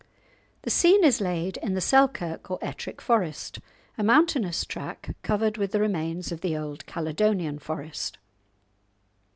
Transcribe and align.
The 0.63 0.71
scene 0.71 1.03
is 1.03 1.21
laid 1.21 1.57
in 1.57 1.75
the 1.75 1.79
Selkirk 1.79 2.49
or 2.49 2.57
Ettrick 2.63 2.99
Forest, 2.99 3.59
a 3.99 4.03
mountainous 4.03 4.65
tract 4.65 5.11
covered 5.21 5.57
with 5.57 5.73
the 5.73 5.79
remains 5.79 6.31
of 6.31 6.41
the 6.41 6.57
old 6.57 6.87
Caledonian 6.87 7.59
Forest. 7.59 8.17